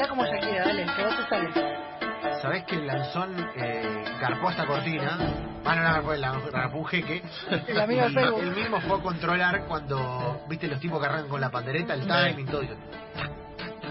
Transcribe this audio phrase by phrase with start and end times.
[0.00, 2.40] Baila como Shakira, dale, que vos te sale.
[2.40, 5.18] ¿Sabés que el lanzón eh, garpó esta cortina?
[5.64, 7.22] Ah, no, no, fue la garpó un jeque.
[7.68, 8.40] El amigo Y Facebook.
[8.40, 12.06] Él mismo fue a controlar cuando, viste, los tipos que arrancan con la pandereta, el
[12.06, 12.62] timing, todo.
[12.62, 12.74] eso.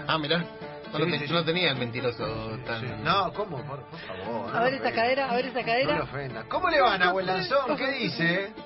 [0.08, 0.38] Ah, mirá.
[0.38, 1.32] No, Sí, lo sí, sí.
[1.32, 2.80] no tenía el mentiroso tan...
[2.80, 2.86] Sí.
[3.04, 3.58] No, ¿cómo?
[3.64, 4.50] Por, por favor.
[4.50, 4.92] A no ver ofenda.
[4.92, 6.02] cadera, a ver esta No lo cadera.
[6.02, 6.44] ofenda.
[6.48, 7.76] ¿Cómo le van a buen lanzón?
[7.76, 8.52] ¿Qué dice?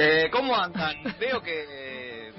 [0.00, 0.94] Eh, ¿Cómo andan?
[1.18, 1.87] Veo que eh,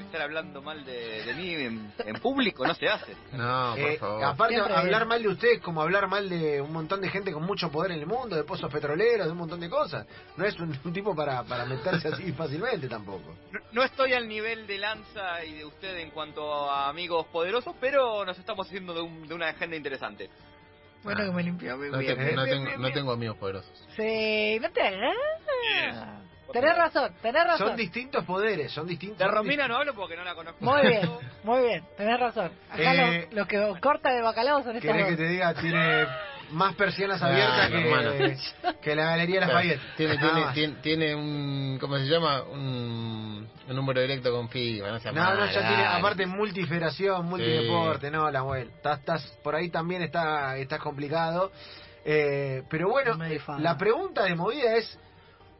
[0.09, 3.15] estar hablando mal de, de mí en, en público no se hace.
[3.31, 4.23] No, por Eh, favor.
[4.23, 7.31] aparte, Siempre hablar mal de usted es como hablar mal de un montón de gente
[7.31, 10.05] con mucho poder en el mundo, de pozos petroleros, de un montón de cosas.
[10.37, 13.35] No es un, un tipo para, para meterse así fácilmente tampoco.
[13.51, 17.75] No, no estoy al nivel de Lanza y de usted en cuanto a amigos poderosos,
[17.79, 20.29] pero nos estamos haciendo de, un- de una agenda interesante.
[21.03, 22.17] Bueno que me limpió, muy No, bien.
[22.17, 23.71] te- no Bien, tengo, no tengo amigos poderosos.
[23.95, 25.15] Sí, no te hagas.
[26.51, 27.67] Tenés razón, tenés razón.
[27.67, 29.19] Son distintos poderes, son distintos.
[29.19, 30.57] De Romina no hablo porque no la conozco.
[30.63, 31.09] Muy bien,
[31.43, 32.51] muy bien, tenés razón.
[32.69, 35.19] Acá Eh, los, los que corta de bacalao son estos ¿Querés que dos.
[35.19, 35.53] te diga?
[35.53, 36.07] Tiene
[36.51, 38.37] más persianas abiertas que,
[38.81, 39.81] que la Galería de Lafayette.
[39.95, 41.77] Tiene, tiene, tiene, tiene un...
[41.79, 42.41] ¿Cómo se llama?
[42.41, 44.89] Un, un número directo con FIBA.
[44.89, 48.75] No, sea No, no, ya tiene, aparte multifederación, multideporte, no, la vuelta.
[48.75, 51.51] Estás, estás, por ahí también está, está complicado.
[52.03, 53.15] Eh, pero bueno,
[53.59, 54.97] la pregunta de movida es,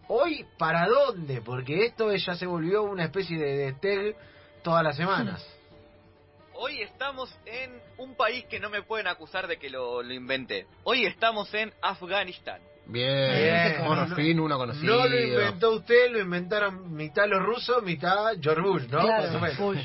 [0.10, 1.42] ¿hoy para dónde?
[1.42, 4.16] Porque esto ya se volvió una especie de, de tag
[4.62, 5.42] todas las semanas.
[6.62, 10.68] Hoy estamos en un país que no me pueden acusar de que lo, lo inventé.
[10.84, 12.60] Hoy estamos en Afganistán.
[12.86, 13.32] Bien,
[13.78, 13.86] Bien.
[13.88, 14.98] por No- fin uno conocido.
[14.98, 19.00] No lo inventó usted, lo inventaron mitad los rusos, mitad George Bush, ¿no?
[19.00, 19.40] Claro.
[19.58, 19.80] Bush.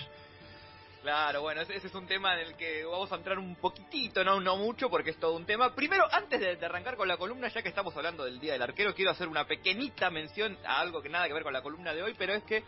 [1.05, 4.41] Claro, bueno, ese, es un tema en el que vamos a entrar un poquitito, no,
[4.41, 5.75] no mucho, porque es todo un tema.
[5.75, 8.63] Primero, antes de, de arrancar con la columna, ya que estamos hablando del Día del
[8.63, 11.93] Arquero, quiero hacer una pequeñita mención a algo que nada que ver con la columna
[11.93, 12.65] de hoy, pero es que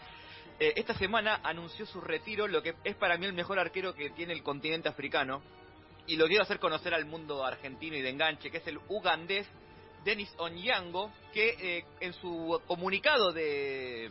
[0.61, 4.11] eh, esta semana anunció su retiro, lo que es para mí el mejor arquero que
[4.11, 5.41] tiene el continente africano,
[6.07, 9.47] y lo quiero hacer conocer al mundo argentino y de enganche, que es el ugandés
[10.05, 14.11] Denis Onyango, que eh, en su comunicado de,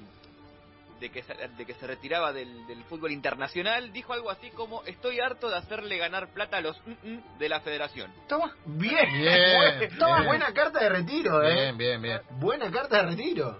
[0.99, 4.83] de, que se, de que se retiraba del, del fútbol internacional, dijo algo así como,
[4.85, 8.11] estoy harto de hacerle ganar plata a los mm, mm de la federación.
[8.27, 8.55] Toma.
[8.65, 10.27] Bien, Bien, toma, bien.
[10.27, 11.53] buena carta de retiro, ¿eh?
[11.53, 12.21] Bien, bien, bien.
[12.39, 13.59] Buena carta de retiro.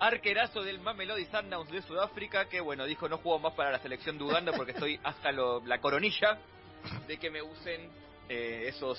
[0.00, 4.18] Arquerazo del Mamelodi Sundowns de Sudáfrica, que bueno, dijo no juego más para la selección
[4.18, 6.38] de Uganda porque estoy hasta lo- la coronilla
[7.06, 7.88] de que me usen
[8.28, 8.98] eh, esos,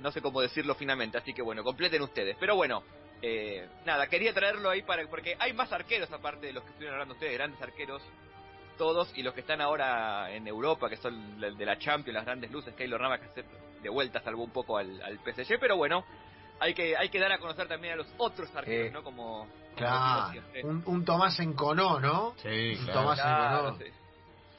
[0.00, 2.36] no sé cómo decirlo finamente, así que bueno, completen ustedes.
[2.38, 2.82] Pero bueno,
[3.22, 6.94] eh, nada, quería traerlo ahí para porque hay más arqueros aparte de los que estuvieron
[6.94, 8.02] hablando ustedes, grandes arqueros,
[8.78, 12.50] todos, y los que están ahora en Europa, que son de la Champions, las grandes
[12.50, 13.44] luces, Keylor Navas que se-
[13.82, 16.04] de vuelta salvó un poco al, al PSG, pero bueno,
[16.60, 19.02] hay que, hay que dar a conocer también a los otros arqueros, Eh, ¿no?
[19.02, 20.64] Como, como Claro, siempre.
[20.64, 22.34] un, un Tomás Enconó, ¿no?
[22.42, 23.00] Sí, Un claro.
[23.00, 23.78] Tomás Claro, Enconó.
[23.78, 23.84] sí.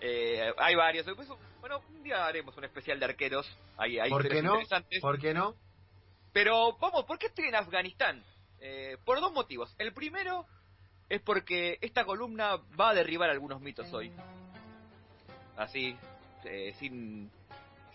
[0.02, 1.06] Eh, hay varios.
[1.08, 1.28] Después,
[1.60, 3.48] bueno, un día haremos un especial de arqueros.
[3.78, 4.54] Hay, hay ¿Por qué no?
[4.54, 5.02] interesantes.
[5.02, 5.56] ¿Por qué no?
[6.34, 8.24] Pero vamos, ¿por qué estoy en Afganistán?
[8.60, 9.74] Eh, por dos motivos.
[9.78, 10.46] El primero
[11.10, 14.12] es porque esta columna va a derribar algunos mitos hoy.
[15.56, 15.96] Así,
[16.46, 17.32] eh, sin,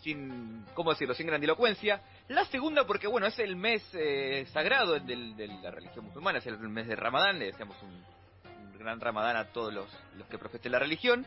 [0.01, 1.15] sin, ¿cómo decirlo?
[1.15, 2.03] Sin grandilocuencia.
[2.29, 6.47] La segunda porque, bueno, es el mes eh, sagrado del- de la religión musulmana, es
[6.47, 9.87] el mes de Ramadán, le deseamos un, un gran Ramadán a todos los,
[10.17, 11.25] los que profesen la religión.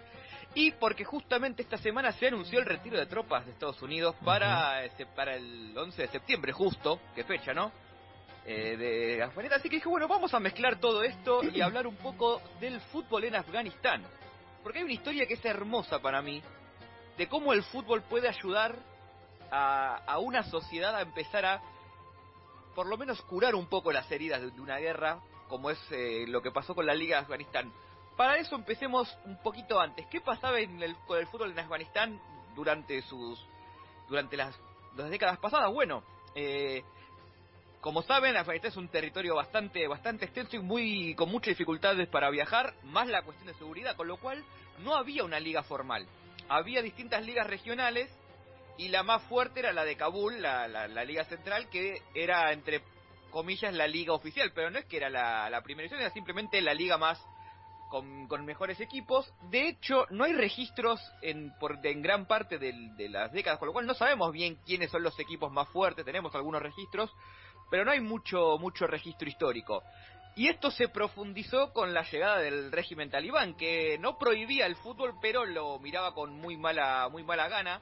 [0.56, 4.84] Y porque justamente esta semana se anunció el retiro de tropas de Estados Unidos para,
[4.86, 7.72] ese- para el 11 de septiembre, justo, qué fecha, ¿no?
[8.48, 9.60] Eh, de Afganistán.
[9.60, 13.24] Así que dije, bueno, vamos a mezclar todo esto y hablar un poco del fútbol
[13.24, 14.04] en Afganistán.
[14.62, 16.44] Porque hay una historia que es hermosa para mí,
[17.18, 18.78] de cómo el fútbol puede ayudar
[19.50, 21.62] a, a una sociedad a empezar a,
[22.76, 26.44] por lo menos, curar un poco las heridas de, una guerra, como es eh, lo
[26.44, 27.74] que pasó con la Liga de Afganistán.
[28.16, 30.06] Para eso empecemos un poquito antes.
[30.08, 32.22] ¿Qué pasaba en el, con el fútbol en Afganistán
[32.56, 33.44] durante sus
[34.08, 34.56] durante las,
[34.96, 35.74] las décadas pasadas?
[35.74, 36.04] Bueno,
[36.36, 36.84] eh,
[37.86, 42.32] como saben, Afganistán es un territorio bastante bastante extenso y muy con muchas dificultades para
[42.32, 44.44] viajar, más la cuestión de seguridad, con lo cual
[44.80, 46.08] no había una liga formal.
[46.50, 48.10] Había distintas ligas regionales
[48.80, 52.52] y la más fuerte era la de Kabul, la, la, la liga central, que era
[52.54, 52.82] entre
[53.30, 56.60] comillas la liga oficial, pero no es que era la, la primera edición, era simplemente
[56.62, 57.24] la liga más
[57.90, 59.32] con, con mejores equipos.
[59.50, 63.60] De hecho, no hay registros en, por, de- en gran parte del- de las décadas,
[63.60, 67.12] con lo cual no sabemos bien quiénes son los equipos más fuertes, tenemos algunos registros,
[67.70, 69.84] pero no hay mucho, mucho registro histórico.
[70.38, 75.14] Y esto se profundizó con la llegada del régimen talibán, que no prohibía el fútbol,
[75.22, 77.80] pero lo miraba con muy mala, muy mala gana.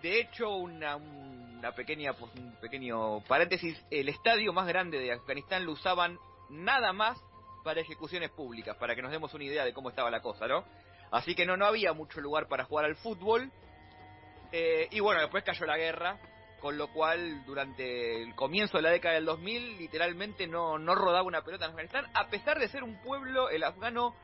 [0.00, 5.66] De hecho, una, una pequeña, pues, un pequeño paréntesis, el estadio más grande de Afganistán
[5.66, 6.18] lo usaban
[6.50, 7.18] nada más
[7.62, 10.64] para ejecuciones públicas, para que nos demos una idea de cómo estaba la cosa, ¿no?
[11.10, 13.50] Así que no, no había mucho lugar para jugar al fútbol.
[14.52, 16.18] Eh, y bueno, después cayó la guerra,
[16.60, 21.22] con lo cual durante el comienzo de la década del 2000 literalmente no, no rodaba
[21.22, 24.14] una pelota en Afganistán, a pesar de ser un pueblo, el afgano,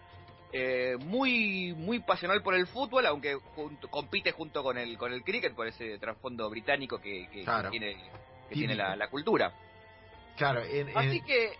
[0.52, 5.22] eh, muy muy pasional por el fútbol, aunque junto- compite junto con el con el
[5.24, 7.70] cricket por ese trasfondo británico que, que- que Claro.
[7.70, 7.96] tiene,
[8.48, 9.52] que tiene la, la cultura.
[10.36, 11.52] Claro, en, en- Así que,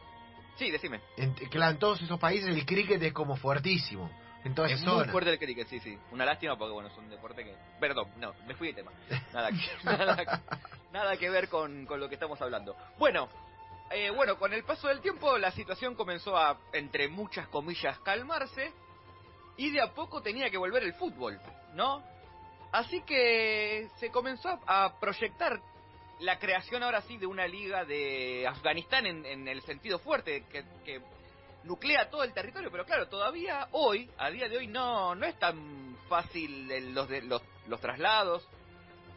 [0.57, 1.01] sí, decime.
[1.17, 4.11] en- claro, en todos esos países el cricket es como fuertísimo.
[4.45, 5.99] En Es muy fuerte el cricket, sí, sí.
[6.13, 7.57] Una lástima porque, bueno, es un deporte que...
[7.81, 8.93] Perdón, no, me fui de tema.
[9.33, 10.43] Nada que, nada,
[10.93, 12.77] nada que ver con, con lo que estamos hablando.
[12.99, 13.31] Bueno,
[13.91, 18.71] eh, bueno, con el paso del tiempo la situación comenzó a, entre muchas comillas, calmarse
[19.57, 21.41] y de a poco tenía que volver el fútbol,
[21.73, 22.03] ¿no?
[22.71, 25.59] Así que se comenzó a proyectar
[26.21, 30.65] la creación ahora sí de una liga de Afganistán en, en el sentido fuerte, que,
[30.85, 31.01] que
[31.65, 35.39] nuclea todo el territorio, pero claro, todavía hoy, a día de hoy, no, no es
[35.39, 38.47] tan fácil el- los, de- los, los traslados,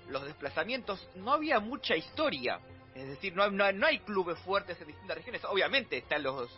[0.09, 2.59] los desplazamientos, no había mucha historia.
[2.95, 5.43] Es decir, no, no, no hay clubes fuertes en distintas regiones.
[5.45, 6.49] Obviamente están los,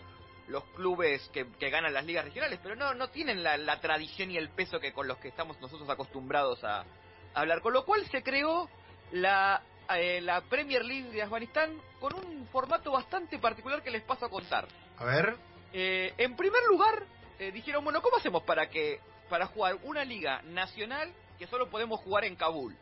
[0.47, 4.31] los clubes que, que ganan las ligas regionales, pero no, no tienen la, la tradición
[4.31, 6.85] y el peso que con los que estamos nosotros acostumbrados a
[7.33, 7.61] hablar.
[7.61, 8.69] Con lo cual se creó
[9.11, 9.61] la,
[9.97, 14.29] eh, la Premier League de Afganistán con un formato bastante particular que les paso a
[14.29, 14.67] contar.
[14.97, 15.35] A ver.
[15.73, 17.03] Eh, en primer lugar,
[17.39, 18.99] eh, dijeron, bueno, ¿cómo hacemos para que
[19.29, 22.75] para jugar una liga nacional que solo podemos jugar en Kabul?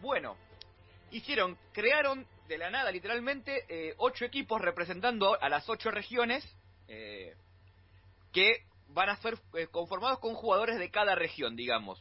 [0.00, 0.36] Bueno,
[1.12, 6.44] hicieron, crearon de la nada, literalmente, eh, ocho equipos representando a las ocho regiones
[6.88, 7.36] eh,
[8.32, 11.98] que van a ser eh, conformados con jugadores de cada región, digamos,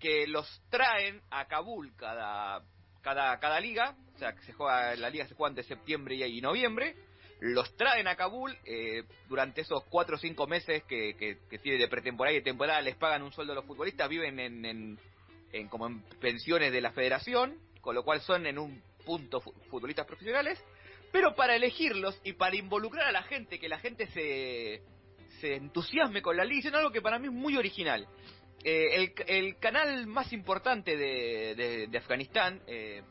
[0.00, 2.62] que los traen a Kabul cada
[3.04, 6.24] cada cada liga, o sea, que se juega la liga se juega entre septiembre y,
[6.24, 6.96] y noviembre
[7.40, 11.88] los traen a Kabul eh, durante esos cuatro o cinco meses que, que, tiene de
[11.88, 14.98] pretemporada y de temporada les pagan un sueldo a los futbolistas viven en, en,
[15.52, 19.52] en como en pensiones de la federación con lo cual son en un punto fu-
[19.70, 20.58] futbolistas profesionales
[21.12, 24.82] pero para elegirlos y para involucrar a la gente que la gente se
[25.40, 28.06] se entusiasme con la liga hicieron algo que para mí es muy original
[28.64, 33.02] Eh, el, el canal más importante de, de, de Afganistán eh,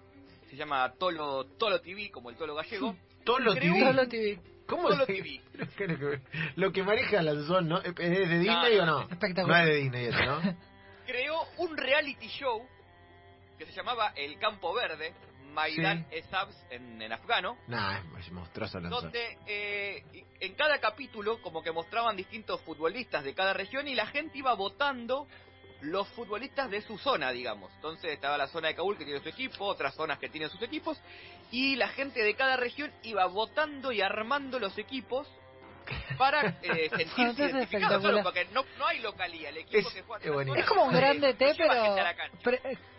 [0.50, 4.40] se llama Tolo Tolo TV como el Tolo gallego Tolo TV.
[4.66, 5.42] ¿Cómo Tolo TV.
[6.56, 7.82] Lo que maneja la zona, ¿no?
[7.82, 9.02] ¿Es de Disney No, o no?
[9.02, 9.64] Espectacular.
[9.66, 10.42] No es de Disney eso, ¿no?
[11.06, 12.66] creó un reality show
[13.58, 15.14] que se llamaba El Campo Verde,
[15.54, 20.04] Maidan Esabs en, en afgano, nah, es monstruoso donde eh,
[20.40, 24.54] en cada capítulo como que mostraban distintos futbolistas de cada región y la gente iba
[24.56, 25.28] votando
[25.82, 27.72] los futbolistas de su zona, digamos.
[27.76, 30.62] Entonces estaba la zona de Kabul que tiene su equipo, otras zonas que tienen sus
[30.62, 31.00] equipos,
[31.52, 35.28] y la gente de cada región iba votando y armando los equipos
[36.18, 38.02] para eh, sentirse espectacular.
[38.02, 40.94] solo porque no, no hay localía, el equipo Es- que juega es zona como un
[40.94, 41.96] grande T, pero...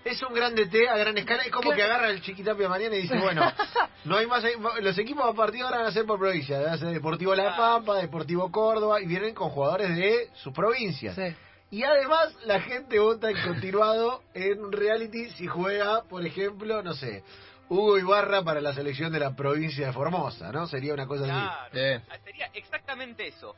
[0.04, 1.42] Es un grande T a gran escala.
[1.44, 1.76] Es como Claro.
[1.76, 3.50] que agarra el chiquitapia mañana y dice, bueno,
[4.04, 4.44] no hay más.
[4.82, 6.60] Los equipos a partir de ahora van a ser por provincia.
[6.60, 7.56] Va a ser Deportivo La.
[7.56, 11.14] Pampa, Deportivo Córdoba, y vienen con jugadores de sus provincias.
[11.14, 11.34] sí.
[11.70, 16.92] Y además la gente vota en continuado en un reality si juega, por ejemplo, no
[16.94, 17.24] sé,
[17.68, 20.66] Hugo Ibarra para la selección de la provincia de Formosa, ¿no?
[20.66, 21.32] Sería una cosa así.
[21.32, 22.02] Claro, Bien.
[22.10, 23.56] ah, sería exactamente eso.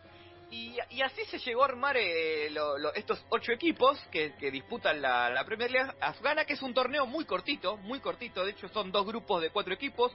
[0.50, 4.52] Y, y así se llegó a armar eh, lo- lo- estos ocho equipos que, que
[4.52, 8.44] disputan la, la Premier League afgana, que es un torneo muy cortito, muy cortito.
[8.44, 10.12] De hecho, son dos grupos de cuatro equipos.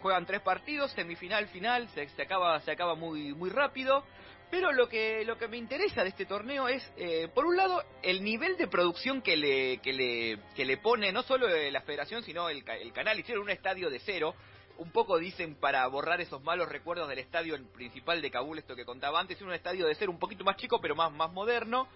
[0.00, 4.02] Juegan tres partidos, semifinal, final, se, se acaba, se acaba muy, muy rápido.
[4.50, 7.82] Pero lo que, lo que me interesa de este torneo es, eh, por un lado,
[8.02, 12.22] el nivel de producción que le, que le, que le pone no solo la federación,
[12.22, 13.18] sino el, el canal.
[13.18, 14.34] Hicieron un estadio de cero,
[14.78, 18.84] un poco dicen para borrar esos malos recuerdos del estadio principal de Kabul, esto que
[18.84, 21.88] contaba antes, un estadio de ser un poquito más chico pero más, más moderno.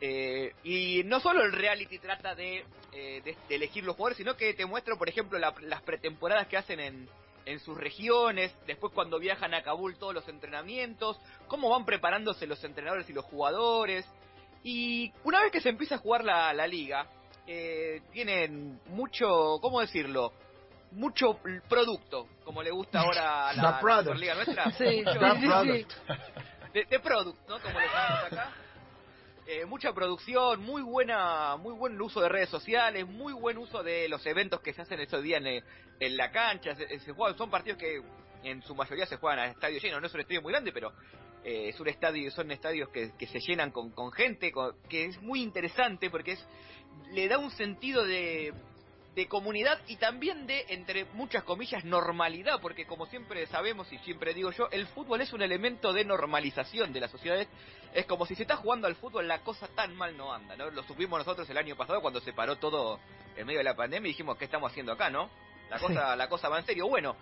[0.00, 4.36] Eh, y no solo el reality trata de, eh, de- de elegir los jugadores, sino
[4.36, 7.08] que te muestra, por ejemplo, la- las pretemporadas que hacen en,
[7.48, 12.62] en sus regiones, después cuando viajan a Kabul todos los entrenamientos, cómo van preparándose los
[12.62, 14.06] entrenadores y los jugadores.
[14.62, 17.06] Y una vez que se empieza a jugar la, la liga,
[17.46, 20.32] eh, tienen mucho, ¿cómo decirlo?
[20.92, 21.38] Mucho
[21.68, 23.62] producto, como le gusta ahora a la.
[24.10, 24.70] Superliga nuestra.
[24.72, 25.86] Sí, Mucho- The sí, sí.
[26.74, 27.58] de, de product, ¿no?
[27.60, 28.52] Como le llamamos acá.
[29.50, 34.06] Eh, mucha producción, muy buena, muy buen uso de redes sociales, muy buen uso de
[34.06, 36.76] los eventos que se hacen esos días en, la cancha.
[37.34, 38.02] Son partidos que
[38.44, 40.00] en su mayoría se juegan a estadio lleno.
[40.00, 40.92] No es un estadio muy grande, pero
[41.42, 45.06] eh, es un estadio, son estadios que, que se llenan con, con gente, con- que
[45.06, 46.46] es muy interesante porque es
[47.12, 48.52] le da un sentido de,
[49.18, 54.32] de comunidad y también de, entre muchas comillas, normalidad, porque como siempre sabemos y siempre
[54.32, 57.48] digo yo, el fútbol es un elemento de normalización de las sociedades.
[57.92, 60.70] Es como si se está jugando al fútbol, la cosa tan mal no anda, ¿no?
[60.70, 63.00] Lo supimos nosotros el año pasado cuando se paró todo
[63.36, 65.28] en medio de la pandemia y dijimos, ¿qué estamos haciendo acá, no?
[65.68, 65.86] La Sí.
[65.86, 66.86] cosa, la cosa va en serio.
[66.86, 67.16] Bueno,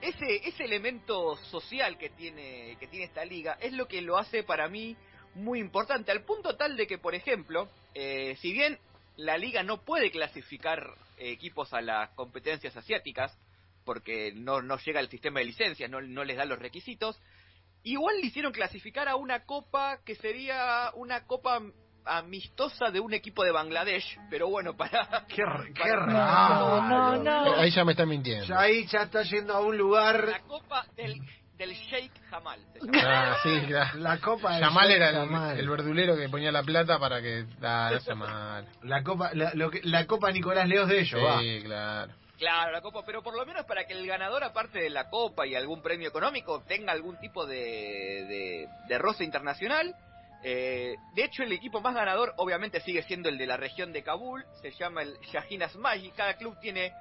[0.00, 4.44] ese, ese elemento social que tiene, que tiene esta liga es lo que lo hace
[4.44, 4.96] para mí
[5.34, 8.78] muy importante, al punto tal de que, por ejemplo, eh, si bien
[9.24, 10.80] la liga no puede clasificar
[11.18, 13.36] eh, equipos a las competencias asiáticas,
[13.84, 17.20] porque no, no llega el sistema de licencias, no, no les da los requisitos,
[17.84, 21.60] igual le hicieron clasificar a una copa que sería una copa
[22.04, 25.24] amistosa de un equipo de Bangladesh, pero bueno, para...
[25.28, 26.82] Qué, r- qué para- raro.
[26.82, 27.54] no, no.
[27.56, 28.44] Ahí ya me está mintiendo.
[28.46, 30.28] Ya ahí ya está yendo a un lugar.
[30.28, 31.20] La copa del,
[31.66, 32.60] del Sheikh Jamal.
[32.72, 32.80] se.
[33.04, 33.98] Ah, sí, claro.
[33.98, 37.44] La copa del Yamal era el, verdulero que ponía la plata para que...
[37.62, 38.66] Ah, no sea mal.
[38.82, 41.40] La copa, la, lo que- la copa Nicolás Leos de ellos, va.
[41.40, 42.12] Sí, claro.
[42.38, 45.46] Claro, la copa, pero por lo menos para que el ganador, aparte de la copa
[45.46, 49.94] y algún premio económico, tenga algún tipo de, de, de roce internacional.
[50.42, 54.02] Eh, de hecho, el equipo más ganador obviamente sigue siendo el de la región de
[54.02, 56.92] Kabul, se llama el Shahin Asmaj y cada club tiene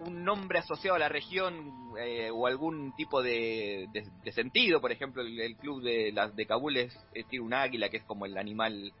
[0.00, 4.80] un nombre asociado a la región eh, o algún tipo de, de- de sentido.
[4.80, 7.98] Por ejemplo, el, el club de, las de Kabul es, es- tiene un águila que
[7.98, 8.92] es como el animal,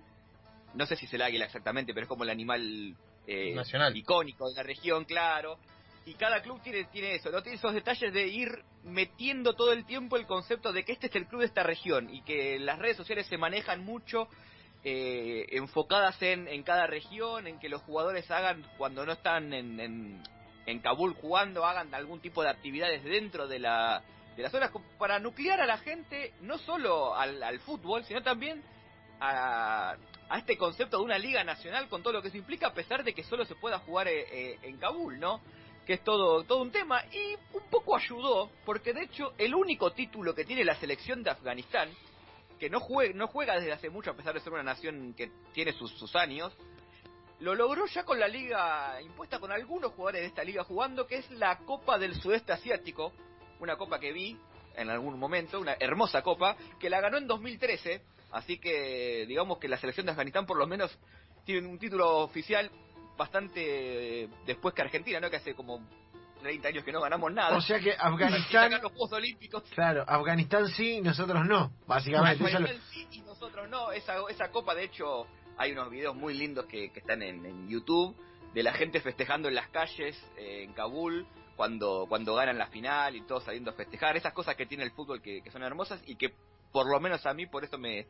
[0.74, 2.94] no sé si es el águila exactamente, pero es como el animal
[3.26, 3.96] eh, Nacional.
[3.96, 5.58] icónico de la región, claro.
[6.06, 7.42] Y cada club tiene, tiene eso, ¿no?
[7.42, 8.48] Tiene esos detalles de ir
[8.82, 12.08] metiendo todo el tiempo el concepto de que este es el club de esta región
[12.08, 14.26] y que las redes sociales se manejan mucho
[14.84, 19.78] eh, enfocadas en, en cada región, en que los jugadores hagan, cuando no están en,
[19.80, 20.22] en,
[20.68, 24.02] en Kabul jugando, hagan algún tipo de actividades dentro de la
[24.36, 28.62] de las zonas para nuclear a la gente, no solo al, al fútbol, sino también
[29.18, 29.96] a,
[30.28, 33.02] a este concepto de una liga nacional con todo lo que eso implica, a pesar
[33.02, 35.40] de que solo se pueda jugar eh, eh, en Kabul, ¿no?
[35.86, 37.02] Que es todo, todo un tema.
[37.10, 41.30] Y un poco ayudó, porque de hecho el único título que tiene la selección de
[41.30, 41.88] Afganistán,
[42.60, 45.32] que no juega, no juega desde hace mucho, a pesar de ser una nación que
[45.52, 46.54] tiene sus, sus años,
[47.40, 51.16] lo logró ya con la liga impuesta con algunos jugadores de esta liga jugando, que
[51.16, 53.12] es la Copa del Sudeste Asiático,
[53.60, 54.36] una copa que vi
[54.76, 58.00] en algún momento, una hermosa copa, que la ganó en 2013,
[58.32, 60.96] así que digamos que la selección de Afganistán por lo menos
[61.44, 62.70] tiene un título oficial
[63.16, 65.28] bastante eh, después que Argentina, ¿no?
[65.28, 65.80] Que hace como
[66.40, 67.56] 30 años que no ganamos nada.
[67.56, 69.64] O sea que Afganistán, los Juegos Olímpicos.
[69.74, 72.44] claro, Afganistán sí, nosotros no, básicamente.
[72.44, 73.90] Eso Afganistán sí y nosotros no.
[73.92, 75.26] Esa, esa copa, de hecho,
[75.58, 78.16] hay unos videos muy lindos que, que están en, en YouTube
[78.54, 83.16] de la gente festejando en las calles eh, en Kabul cuando, cuando ganan la final
[83.16, 84.16] y todos saliendo a festejar.
[84.16, 86.32] Esas cosas que tiene el fútbol que, son hermosas y que
[86.72, 88.06] por lo menos a mí por eso me,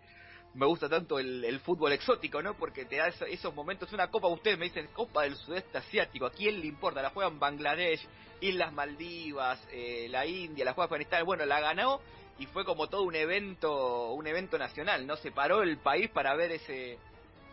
[0.54, 2.54] me gusta tanto el, fútbol exótico, ¿no?
[2.54, 3.92] Porque te da eso- esos momentos.
[3.92, 6.26] Una copa, ustedes me dicen Copa del Sudeste Asiático.
[6.26, 7.00] ¿A quién le importa?
[7.00, 8.06] La juegan Bangladesh,
[8.40, 11.24] Islas Maldivas, eh, la India, la juega Afganistán.
[11.24, 12.00] Bueno, la ganó
[12.38, 15.16] y fue como todo un evento, un evento nacional, ¿no?
[15.16, 16.98] Se paró el país para ver ese,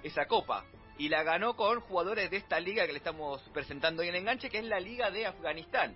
[0.05, 0.63] esa copa.
[0.97, 4.50] Y la ganó con jugadores de esta liga que le estamos presentando hoy en Enganche,
[4.50, 5.93] que es la Liga de Afganistán.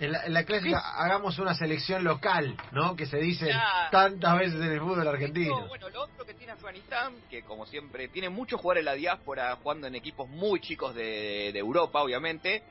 [0.00, 2.94] En la, en la clásica hagamos una selección local, ¿no?
[2.94, 3.50] Que se dice
[3.90, 5.60] tantas veces en el fútbol argentino.
[5.60, 8.94] No, bueno, lo otro que tiene Afganistán, que como siempre tiene muchos jugadores de la
[8.96, 12.62] diáspora jugando en equipos muy chicos de, de Europa, obviamente,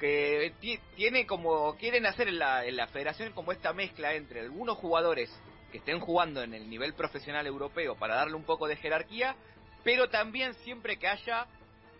[0.00, 4.40] que ti- tiene como quieren hacer en la, en la federación como esta mezcla entre
[4.40, 5.30] algunos jugadores
[5.70, 9.36] que estén jugando en el nivel profesional europeo para darle un poco de jerarquía,
[9.84, 11.46] pero también siempre que haya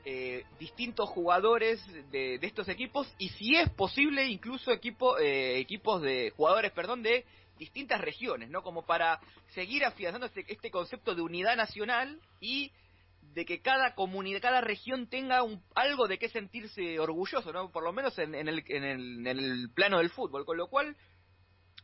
[0.05, 6.03] eh, distintos jugadores de, de estos equipos y si es posible incluso equipo, eh, equipos
[6.03, 7.25] de jugadores, perdón, de
[7.59, 8.63] distintas regiones, ¿no?
[8.63, 9.21] Como para
[9.55, 12.73] seguir afianzando este, este concepto de unidad nacional y
[13.35, 17.71] de que cada comunidad, cada región tenga un, algo de qué sentirse orgulloso, ¿no?
[17.71, 20.69] Por lo menos en, en el, en, el, en el plano del fútbol, con lo
[20.69, 20.97] cual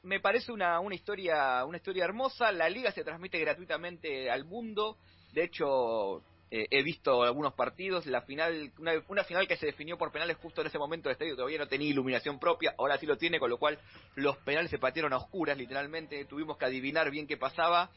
[0.03, 2.53] me parece una, una historia una historia hermosa.
[2.53, 4.97] La liga se transmite gratuitamente al mundo.
[5.33, 8.07] De hecho, eh, he visto algunos partidos.
[8.07, 11.13] La final, una, una final que se definió por penales justo en ese momento el
[11.13, 12.75] estadio todavía no tenía iluminación propia.
[12.79, 13.79] Ahora sí lo tiene, con lo cual
[14.17, 16.25] los penales se patearon a oscuras, literalmente.
[16.25, 17.91] Tuvimos que adivinar bien qué pasaba,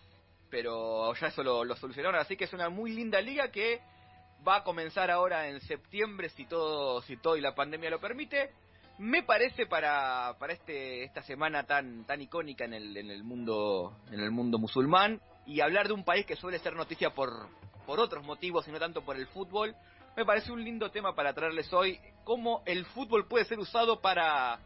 [0.49, 2.19] pero ya eso lo, lo solucionaron.
[2.19, 3.81] Así que es una muy linda liga que
[4.47, 8.51] va a comenzar ahora en septiembre si todo si todo y la pandemia lo permite
[8.99, 13.97] me parece para, para este esta semana tan tan icónica en el, en el mundo
[14.11, 17.47] en el mundo musulmán y hablar de un país que suele ser noticia por
[17.85, 19.75] por otros motivos y no tanto por el fútbol
[20.15, 24.59] me parece un lindo tema para traerles hoy cómo el fútbol puede ser usado para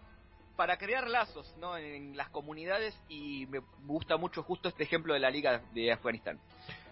[0.55, 1.77] para crear lazos ¿no?
[1.77, 6.39] en las comunidades y me gusta mucho justo este ejemplo de la liga de Afganistán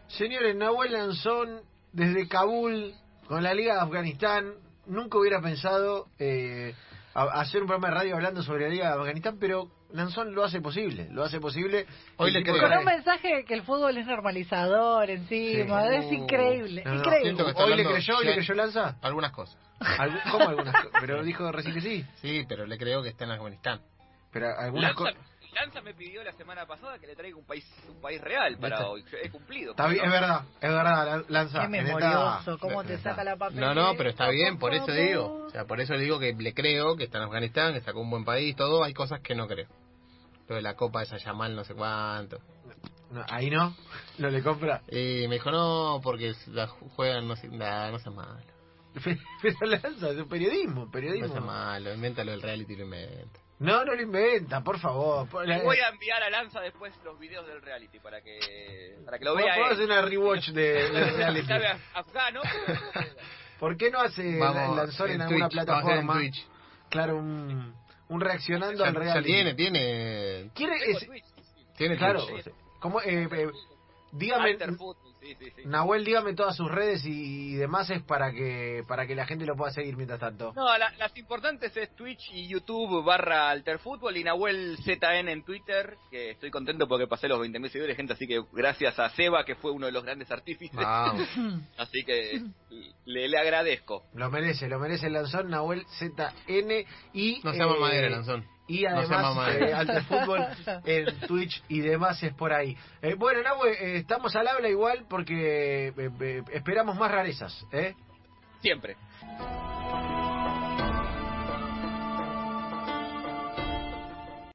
[0.07, 1.61] Señores, Nahuel Lanzón,
[1.91, 2.93] desde Kabul,
[3.27, 4.53] con la Liga de Afganistán,
[4.85, 6.75] nunca hubiera pensado eh,
[7.13, 10.61] hacer un programa de radio hablando sobre la Liga de Afganistán, pero Lanzón lo hace
[10.61, 11.85] posible, lo hace posible.
[12.17, 12.59] Hoy le creo.
[12.61, 15.87] Con un mensaje que el fútbol es normalizador encima.
[15.89, 15.95] Sí.
[15.95, 17.23] Es increíble, No, no, increíble.
[17.23, 18.97] siento que está ¿Hoy le creyó, hoy le creyó Lanza?
[19.01, 19.57] Algunas cosas.
[19.79, 20.91] Algu- ¿Cómo algunas cosas?
[21.01, 22.05] Pero dijo recién que sí.
[22.21, 23.81] Sí, pero le creo que está en Afganistán.
[24.31, 25.15] Pero algunas cosas...
[25.53, 28.89] Lanza me pidió la semana pasada que le traiga un país un país real para
[28.89, 29.05] hoy.
[29.23, 29.71] He cumplido.
[29.71, 30.13] Está bien, ¿no?
[30.13, 31.59] es verdad, es verdad, Lan- Lanza.
[31.69, 33.61] Qué esta- memorioso, cómo te saca la papel.
[33.61, 35.45] No, no, pero está bien, por eso digo.
[35.45, 38.09] O sea, por eso digo que le creo que está en Afganistán, que sacó un
[38.09, 38.83] buen país, todo.
[38.83, 39.67] Hay cosas que no creo.
[40.47, 42.39] Lo de la Copa de Sayamal, no sé cuánto.
[43.11, 43.75] No, ahí no,
[44.17, 44.81] no le compra.
[44.89, 48.39] Y me dijo, no, porque la ju- juegan, no sé, nah, no sea malo.
[49.41, 51.27] Pero Lanza, es un periodismo, No periodismo.
[51.33, 53.39] sea malo, invéntalo el reality y lo inventa.
[53.59, 55.29] No, no lo inventa, por favor.
[55.29, 59.35] Voy a enviar a Lanza después los videos del reality para que para que lo
[59.35, 59.53] vea.
[59.53, 59.85] hacer él.
[59.85, 61.53] una rewatch de, de reality.
[61.93, 62.41] Afgano.
[63.59, 66.13] ¿Por qué no hace Vamos, Lanzón en, en alguna Twitch, vamos a hacer en plataforma?
[66.13, 66.47] Twitch.
[66.89, 67.75] Claro, un,
[68.09, 69.31] un reaccionando Ya, al ya reality.
[69.31, 71.07] tiene, tiene, ¿Quiere sí.
[71.77, 72.25] tiene Claro.
[72.79, 73.49] ¿cómo, eh, eh,
[74.11, 75.61] dígame, Alter Football, sí, sí, sí.
[75.65, 79.45] Nahuel, dígame todas sus redes y, y demás es para que para que la gente
[79.45, 80.53] lo pueda seguir mientras tanto.
[80.55, 85.95] No, la- las importantes es Twitch y YouTube barra Alterfútbol y Nahuel ZN en Twitter,
[86.11, 89.55] que estoy contento porque pasé los 20.000 seguidores, gente, así que gracias a Seba, que
[89.55, 90.79] fue uno de los grandes artífices,
[91.77, 92.41] así que
[93.05, 94.03] le, le agradezco.
[94.13, 97.41] Lo merece, lo merece el Lanzón, Nahuel ZN y...
[97.43, 98.45] No se llama eh, Madera, Lanzón.
[98.67, 99.67] Y No además, Madera.
[99.69, 100.45] eh, Alter Fútbol
[100.85, 102.75] en Twitch y demás es por ahí.
[103.01, 107.93] Eh, bueno, Nahue, eh, estamos al habla igual porque eh, eh, esperamos más rarezas, ¿eh?
[108.61, 108.95] Siempre.